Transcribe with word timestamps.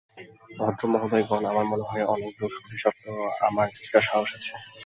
ভদ্রমহোদয়গণ, 0.59 1.43
আমার 1.45 1.65
মনে 1.65 1.85
হয়, 1.89 2.05
অনেক 2.13 2.31
দোষ-ত্রুটি 2.39 2.77
সত্ত্বেও 2.77 3.17
আমার 3.47 3.67
কিছুটা 3.75 3.99
সাহস 4.01 4.29
আছে। 4.37 4.53